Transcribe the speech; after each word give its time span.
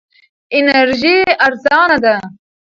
انرژي 0.57 1.17
ارزانه 1.45 1.97
ده. 2.03 2.15